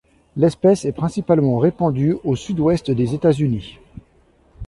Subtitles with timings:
[0.35, 3.77] L'espèce est principalement répandue au sud-ouest des États-Unis.